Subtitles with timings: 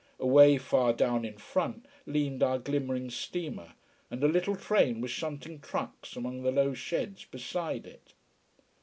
[0.19, 3.73] Away far down in front leaned our glimmering steamer,
[4.09, 8.13] and a little train was shunting trucks among the low sheds beside it.